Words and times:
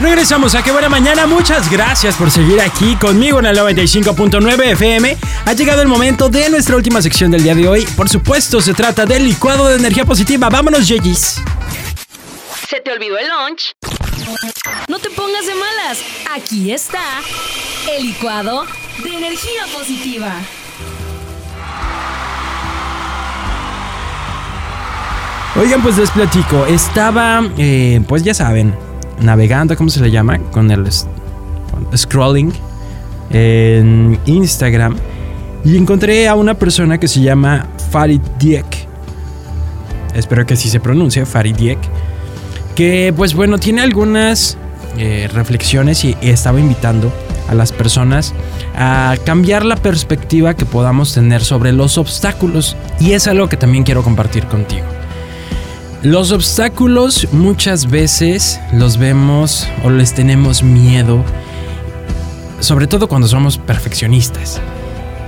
Regresamos 0.00 0.54
a 0.54 0.62
Qué 0.62 0.70
Buena 0.70 0.88
Mañana. 0.88 1.26
Muchas 1.26 1.70
gracias 1.70 2.14
por 2.16 2.30
seguir 2.30 2.60
aquí 2.60 2.96
conmigo 2.96 3.38
en 3.38 3.46
el 3.46 3.58
95.9 3.58 4.72
FM. 4.72 5.16
Ha 5.46 5.52
llegado 5.52 5.82
el 5.82 5.88
momento 5.88 6.28
de 6.28 6.48
nuestra 6.50 6.76
última 6.76 7.02
sección 7.02 7.30
del 7.30 7.42
día 7.42 7.54
de 7.54 7.66
hoy. 7.66 7.86
Por 7.96 8.08
supuesto, 8.08 8.60
se 8.60 8.74
trata 8.74 9.04
del 9.06 9.24
licuado 9.24 9.68
de 9.68 9.76
energía 9.76 10.04
positiva. 10.04 10.48
Vámonos, 10.48 10.86
Yegis. 10.86 11.40
¿Se 12.68 12.80
te 12.80 12.92
olvidó 12.92 13.18
el 13.18 13.28
lunch? 13.28 13.72
No 14.88 14.98
te 14.98 15.10
pongas 15.10 15.46
de 15.46 15.54
malas. 15.54 15.98
Aquí 16.34 16.72
está 16.72 17.20
el 17.96 18.06
licuado 18.06 18.64
de 19.04 19.08
energía 19.08 19.62
positiva. 19.72 20.32
Oigan, 25.60 25.80
pues 25.80 25.96
les 25.96 26.10
platico. 26.10 26.66
Estaba, 26.66 27.42
eh, 27.56 28.02
pues 28.08 28.24
ya 28.24 28.34
saben, 28.34 28.74
navegando, 29.20 29.76
¿cómo 29.76 29.90
se 29.90 30.00
le 30.00 30.10
llama? 30.10 30.38
Con 30.50 30.70
el 30.70 30.86
scrolling 31.96 32.52
en 33.30 34.18
Instagram 34.26 34.96
y 35.64 35.76
encontré 35.76 36.28
a 36.28 36.34
una 36.34 36.54
persona 36.54 36.98
que 36.98 37.08
se 37.08 37.20
llama 37.20 37.66
Farid 37.90 38.20
Diek. 38.38 38.86
Espero 40.14 40.44
que 40.44 40.54
así 40.54 40.68
se 40.68 40.80
pronuncie, 40.80 41.24
Farid 41.24 41.54
Diek. 41.54 41.78
Que 42.76 43.12
pues 43.16 43.34
bueno, 43.34 43.58
tiene 43.58 43.80
algunas 43.80 44.56
eh, 44.96 45.28
reflexiones 45.32 46.04
y 46.04 46.16
estaba 46.22 46.60
invitando 46.60 47.12
a 47.48 47.54
las 47.54 47.72
personas 47.72 48.34
a 48.76 49.16
cambiar 49.24 49.64
la 49.64 49.76
perspectiva 49.76 50.54
que 50.54 50.66
podamos 50.66 51.14
tener 51.14 51.42
sobre 51.42 51.72
los 51.72 51.98
obstáculos. 51.98 52.76
Y 53.00 53.12
es 53.12 53.26
algo 53.26 53.48
que 53.48 53.56
también 53.56 53.84
quiero 53.84 54.02
compartir 54.02 54.46
contigo. 54.46 54.86
Los 56.02 56.30
obstáculos 56.30 57.26
muchas 57.32 57.90
veces 57.90 58.60
los 58.72 58.96
vemos 58.98 59.66
o 59.82 59.90
les 59.90 60.14
tenemos 60.14 60.62
miedo, 60.62 61.24
sobre 62.60 62.86
todo 62.86 63.08
cuando 63.08 63.26
somos 63.26 63.58
perfeccionistas. 63.58 64.60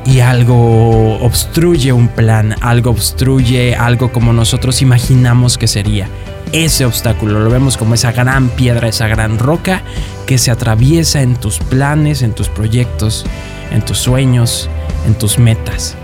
Y 0.05 0.21
algo 0.21 1.19
obstruye 1.21 1.93
un 1.93 2.09
plan, 2.09 2.55
algo 2.61 2.91
obstruye 2.91 3.75
algo 3.75 4.13
como 4.13 4.33
nosotros 4.33 4.81
imaginamos 4.83 5.59
que 5.59 5.67
sería. 5.67 6.09
Ese 6.53 6.85
obstáculo 6.87 7.41
lo 7.41 7.51
vemos 7.51 7.77
como 7.77 7.95
esa 7.95 8.13
gran 8.13 8.49
piedra, 8.49 8.89
esa 8.89 9.07
gran 9.07 9.39
roca 9.39 9.83
que 10.27 10.39
se 10.39 10.51
atraviesa 10.51 11.23
en 11.23 11.37
tus 11.37 11.59
planes, 11.59 12.23
en 12.23 12.33
tus 12.33 12.49
proyectos, 12.49 13.27
en 13.71 13.83
tus 13.83 13.99
sueños, 13.99 14.71
en 15.07 15.15
tus 15.15 15.39
metas. 15.39 15.97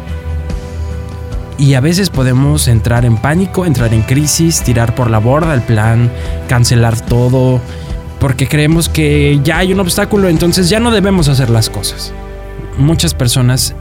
Y 1.56 1.74
a 1.74 1.80
veces 1.80 2.10
podemos 2.10 2.68
entrar 2.68 3.04
en 3.04 3.16
pánico, 3.16 3.64
entrar 3.64 3.94
en 3.94 4.02
crisis, 4.02 4.62
tirar 4.62 4.94
por 4.94 5.08
la 5.08 5.18
borda 5.18 5.54
el 5.54 5.62
plan, 5.62 6.10
cancelar 6.48 7.00
todo, 7.00 7.60
porque 8.18 8.48
creemos 8.48 8.88
que 8.88 9.40
ya 9.44 9.58
hay 9.58 9.72
un 9.72 9.80
obstáculo, 9.80 10.28
entonces 10.28 10.68
ya 10.68 10.80
no 10.80 10.90
debemos 10.90 11.28
hacer 11.28 11.50
las 11.50 11.70
cosas. 11.70 12.12
Muchas 12.76 13.14
personas 13.14 13.74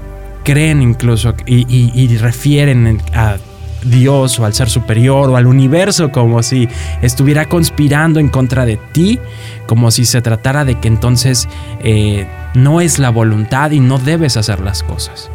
creen 0.43 0.81
incluso 0.81 1.33
y, 1.45 2.17
refieren 2.17 3.01
a 3.13 3.37
Dios 3.85 4.39
o 4.39 4.45
al 4.45 4.53
ser 4.53 4.69
superior 4.69 5.29
o 5.29 5.37
al 5.37 5.47
universo 5.47 6.11
como 6.11 6.43
si 6.43 6.67
estuviera 7.01 7.45
conspirando 7.45 8.19
en 8.19 8.29
contra 8.29 8.65
de 8.65 8.77
ti, 8.77 9.19
como 9.65 9.91
si 9.91 10.05
se 10.05 10.21
tratara 10.21 10.65
de 10.65 10.79
que 10.79 10.87
entonces 10.87 11.47
eh, 11.83 12.27
no 12.53 12.81
es 12.81 12.99
la 12.99 13.09
voluntad 13.09 13.71
y 13.71 13.79
no 13.79 13.99
debes 13.99 14.37
hacer 14.37 14.59
las 14.59 14.83
cosas. 14.83 15.29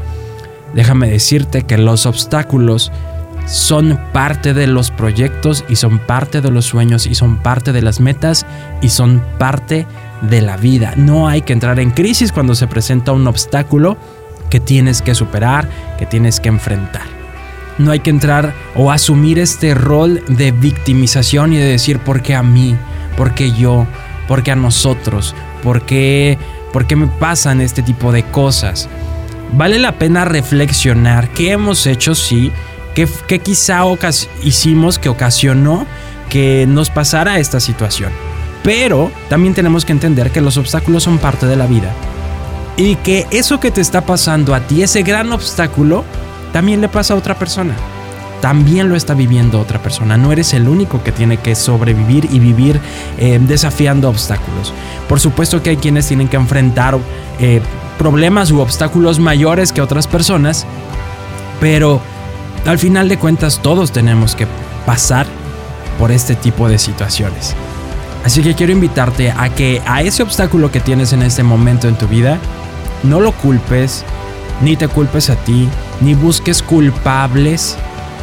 Déjame 0.74 1.08
decirte 1.08 1.62
que 1.62 1.78
los 1.78 2.06
obstáculos 2.06 2.92
son 3.46 3.98
parte 4.12 4.52
de 4.52 4.66
los 4.66 4.90
proyectos 4.90 5.64
y 5.68 5.77
son 5.77 5.98
parte 5.98 6.40
de 6.40 6.50
los 6.50 6.66
sueños 6.66 7.06
y 7.06 7.14
son 7.14 7.38
parte 7.38 7.73
de 7.73 7.80
las 7.80 7.98
metas 7.98 8.44
y 8.83 8.90
son 8.90 9.23
parte 9.39 9.86
de 10.23 10.42
la 10.42 10.56
vida. 10.56 10.92
No 10.96 11.28
hay 11.28 11.42
que 11.42 11.55
entrar 11.55 11.80
en 11.80 11.90
crisis 11.90 12.33
cuando 12.33 12.55
se 12.55 12.67
presenta 12.67 13.12
un 13.12 13.27
obstáculo 13.27 13.96
que 14.50 14.61
tienes 14.61 15.02
que 15.02 15.14
superar, 15.14 15.68
que 15.98 16.06
tienes 16.06 16.40
que 16.40 16.48
enfrentar. 16.48 17.17
No 17.78 17.90
hay 17.90 18.00
que 18.00 18.11
entrar 18.11 18.55
o 18.74 18.90
asumir 18.90 19.39
este 19.39 19.74
rol 19.74 20.22
de 20.28 20.52
victimización 20.52 21.52
y 21.52 21.56
de 21.56 21.64
decir 21.64 21.98
por 22.00 22.22
qué 22.22 22.34
a 22.34 22.42
mí, 22.42 22.77
por 23.16 23.34
qué 23.34 23.52
yo, 23.52 23.86
por 24.27 24.42
qué 24.42 24.50
a 24.50 24.56
nosotros, 24.56 25.34
por 25.62 25.83
qué, 25.83 26.38
me 26.96 27.06
pasan 27.06 27.61
este 27.61 27.83
tipo 27.83 28.12
de 28.12 28.24
cosas 28.24 28.88
vale 29.52 29.78
la 29.78 29.92
pena 29.92 30.24
reflexionar 30.24 31.30
qué 31.30 31.52
hemos 31.52 31.86
hecho, 31.86 32.14
sí, 32.14 32.52
qué, 32.94 33.08
qué 33.27 33.38
quizá 33.38 33.83
hicimos 34.42 34.98
que 34.98 35.08
ocasionó 35.08 35.86
que 36.28 36.67
nos 36.68 36.90
pasara 36.90 37.38
esta 37.38 37.61
situación. 37.61 38.12
Pero 38.62 39.11
también 39.28 39.55
tenemos 39.55 39.84
que 39.84 39.92
entender 39.92 40.30
que 40.30 40.40
los 40.40 40.56
obstáculos 40.56 41.05
son 41.05 41.18
parte 41.18 41.46
de 41.46 41.56
la 41.56 41.67
vida. 41.67 41.92
Y 42.77 42.96
que 42.96 43.27
eso 43.30 43.61
que 43.61 43.70
te 43.70 43.80
está 43.80 44.02
pasando 44.02 44.55
a 44.55 44.61
ti, 44.61 44.83
ese 44.83 45.02
gran 45.02 45.33
obstáculo, 45.33 46.05
también 46.53 46.81
le 46.81 46.89
pasa 46.89 47.14
a 47.14 47.17
otra 47.17 47.39
persona. 47.39 47.75
También 48.41 48.89
lo 48.89 48.95
está 48.95 49.14
viviendo 49.14 49.61
otra 49.61 49.81
persona. 49.81 50.17
No 50.17 50.31
eres 50.31 50.55
el 50.55 50.69
único 50.69 51.03
que 51.03 51.11
tiene 51.11 51.39
que 51.39 51.55
sobrevivir 51.55 52.29
y 52.31 52.39
vivir 52.39 52.81
eh, 53.19 53.39
desafiando 53.42 54.09
obstáculos. 54.09 54.73
Por 55.09 55.19
supuesto 55.19 55.63
que 55.63 55.70
hay 55.70 55.77
quienes 55.77 56.07
tienen 56.07 56.29
que 56.29 56.36
enfrentar 56.36 56.98
eh, 57.41 57.61
problemas 57.98 58.51
u 58.53 58.61
obstáculos 58.61 59.19
mayores 59.19 59.73
que 59.73 59.81
otras 59.81 60.07
personas, 60.07 60.67
pero 61.61 62.01
al 62.65 62.79
final 62.79 63.09
de 63.09 63.19
cuentas 63.19 63.61
todos 63.61 63.91
tenemos 63.91 64.36
que 64.36 64.47
pasar 64.86 65.27
por 65.98 66.13
este 66.13 66.36
tipo 66.36 66.69
de 66.69 66.79
situaciones. 66.79 67.55
Así 68.25 68.42
que 68.42 68.55
quiero 68.55 68.73
invitarte 68.73 69.30
a 69.30 69.48
que 69.48 69.83
a 69.86 70.03
ese 70.03 70.23
obstáculo 70.23 70.70
que 70.70 70.80
tienes 70.80 71.13
en 71.13 71.23
este 71.23 71.42
momento 71.42 71.89
en 71.89 71.97
tu 71.97 72.07
vida, 72.07 72.39
no 73.03 73.20
lo 73.20 73.33
culpes, 73.33 74.05
ni 74.61 74.77
te 74.77 74.89
culpes 74.89 75.30
a 75.30 75.36
ti, 75.36 75.69
ni 76.01 76.14
busques 76.14 76.63
culpables, 76.63 77.77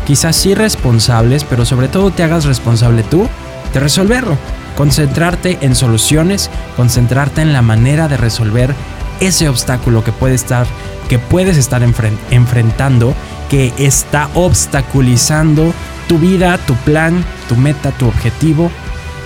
quizás 0.06 0.36
sí 0.36 0.54
responsables, 0.54 1.44
pero 1.44 1.66
sobre 1.66 1.88
todo 1.88 2.12
te 2.12 2.24
hagas 2.24 2.46
responsable 2.46 3.04
tú 3.04 3.28
de 3.74 3.80
resolverlo. 3.80 4.38
Concentrarte 4.76 5.58
en 5.62 5.76
soluciones, 5.76 6.50
concentrarte 6.76 7.42
en 7.42 7.54
la 7.54 7.62
manera 7.62 8.08
de 8.08 8.18
resolver 8.18 8.74
ese 9.20 9.48
obstáculo 9.48 10.04
que 10.04 10.12
puede 10.12 10.36
estar 10.36 10.68
que 11.08 11.20
puedes 11.20 11.56
estar 11.58 11.84
enfrentando 11.84 13.14
que 13.48 13.72
está 13.78 14.28
obstaculizando 14.34 15.72
tu 16.08 16.18
vida, 16.18 16.58
tu 16.66 16.74
plan, 16.78 17.24
tu 17.48 17.56
meta, 17.56 17.92
tu 17.92 18.08
objetivo, 18.08 18.72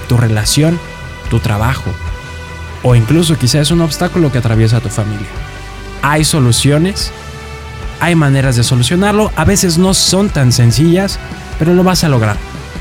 tu 0.09 0.17
relación, 0.17 0.77
tu 1.29 1.39
trabajo 1.39 1.89
o 2.83 2.95
incluso 2.95 3.37
quizás 3.37 3.61
es 3.61 3.71
un 3.71 3.81
obstáculo 3.81 4.31
que 4.31 4.37
atraviesa 4.37 4.79
tu 4.79 4.89
familia. 4.89 5.27
Hay 6.01 6.23
soluciones, 6.23 7.11
hay 7.99 8.15
maneras 8.15 8.55
de 8.55 8.63
solucionarlo, 8.63 9.31
a 9.35 9.45
veces 9.45 9.77
no 9.77 9.93
son 9.93 10.29
tan 10.29 10.51
sencillas, 10.51 11.19
pero 11.57 11.73
lo 11.73 11.83
vas 11.83 12.03
a 12.03 12.09
lograr. 12.09 12.37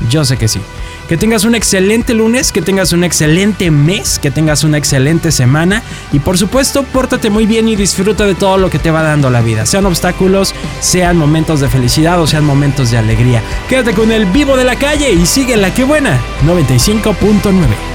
Yo 0.09 0.23
sé 0.25 0.37
que 0.37 0.47
sí. 0.47 0.61
Que 1.07 1.17
tengas 1.17 1.43
un 1.43 1.55
excelente 1.55 2.13
lunes, 2.13 2.51
que 2.51 2.61
tengas 2.61 2.93
un 2.93 3.03
excelente 3.03 3.71
mes, 3.71 4.19
que 4.19 4.29
tengas 4.29 4.63
una 4.63 4.77
excelente 4.77 5.31
semana 5.31 5.81
y 6.11 6.19
por 6.19 6.37
supuesto 6.37 6.83
pórtate 6.83 7.31
muy 7.31 7.47
bien 7.47 7.67
y 7.67 7.75
disfruta 7.75 8.25
de 8.25 8.35
todo 8.35 8.59
lo 8.59 8.69
que 8.69 8.77
te 8.77 8.91
va 8.91 9.01
dando 9.01 9.31
la 9.31 9.41
vida. 9.41 9.65
Sean 9.65 9.87
obstáculos, 9.87 10.53
sean 10.81 11.17
momentos 11.17 11.61
de 11.61 11.67
felicidad 11.67 12.21
o 12.21 12.27
sean 12.27 12.45
momentos 12.45 12.91
de 12.91 12.99
alegría. 12.99 13.41
Quédate 13.67 13.93
con 13.93 14.11
el 14.11 14.27
vivo 14.27 14.55
de 14.55 14.65
la 14.65 14.75
calle 14.75 15.11
y 15.11 15.25
sigue 15.25 15.57
la 15.57 15.73
que 15.73 15.83
buena 15.83 16.19
95.9. 16.45 17.88